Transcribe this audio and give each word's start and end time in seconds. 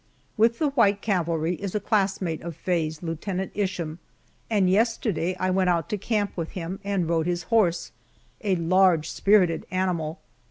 With 0.35 0.57
the 0.57 0.69
white 0.71 0.99
cavalry 1.03 1.53
is 1.57 1.75
a 1.75 1.79
classmate 1.79 2.41
of 2.41 2.55
Faye's, 2.55 3.03
Lieutenant 3.03 3.51
Isham, 3.53 3.99
and 4.49 4.67
yesterday 4.67 5.35
I 5.39 5.51
went 5.51 5.69
out 5.69 5.89
to 5.89 5.95
camp 5.99 6.31
with 6.35 6.53
him 6.53 6.79
and 6.83 7.07
rode 7.07 7.27
his 7.27 7.43
horse, 7.53 7.91
a 8.43 8.55
large, 8.55 9.11
spirited 9.11 9.67
animal. 9.69 10.19